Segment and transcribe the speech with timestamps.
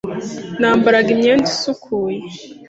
[0.59, 2.19] Nambaraga imyenda isukuye.